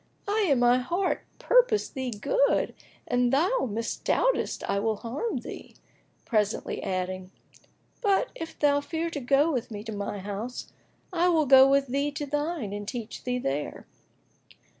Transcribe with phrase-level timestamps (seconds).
[0.27, 2.73] I in my heart purpose thee good
[3.07, 5.75] and thou misdoubtest I will harm thee!"
[6.25, 7.29] presently adding,
[8.01, 10.73] "But, if thou fear to go with me to my house,
[11.13, 13.85] I will go with thee to thine and teach thee there."